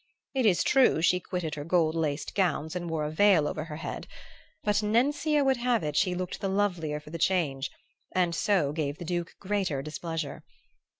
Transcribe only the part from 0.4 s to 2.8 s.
is true she quitted her gold laced gowns